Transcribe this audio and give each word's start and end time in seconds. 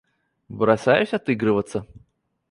Бросаюсь 0.49 1.13
отыгрываться. 1.13 1.85